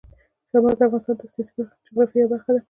[0.49, 2.59] چار مغز د افغانستان د سیاسي جغرافیې یوه برخه ده.